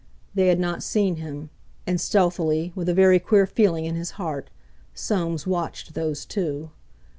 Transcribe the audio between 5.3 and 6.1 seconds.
watched